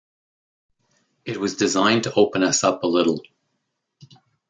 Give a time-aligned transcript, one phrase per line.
[1.25, 3.21] It was designed to open us up a little.